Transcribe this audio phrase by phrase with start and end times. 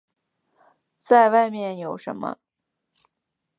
[0.97, 2.39] 再外面有什么